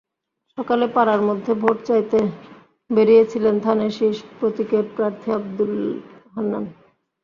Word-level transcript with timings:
সকালে 0.57 0.85
পাড়ার 0.95 1.21
মধ্যে 1.29 1.51
ভোট 1.61 1.77
চাইতে 1.87 2.19
বেরিয়েছিলেন 2.89 3.55
ধানের 3.65 3.91
শীষ 3.97 4.17
প্রতীকের 4.37 4.85
প্রার্থী 4.95 5.27
আবদুল 5.37 5.73
হান্নান। 6.33 6.65